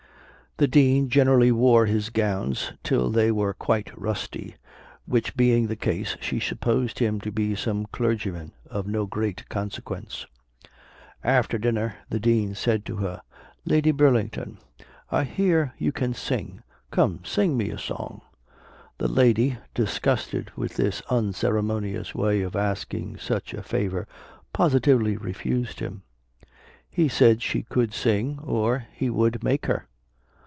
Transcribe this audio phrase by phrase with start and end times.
[0.57, 4.57] The Dean generally wore his gowns till they were quite rusty,
[5.07, 10.27] which being the case, she supposed him to be some clergyman of no great consequence.
[11.23, 13.21] After dinner, the Dean said to her,
[13.65, 14.59] "Lady Burlington,
[15.09, 16.61] I hear you can sing;
[16.91, 18.21] come, sing me a song."
[18.99, 24.07] The Lady, disgusted with this unceremonious way of asking such a favor,
[24.53, 26.03] positively refused him.
[26.87, 29.87] He said she could sing, or he would make her.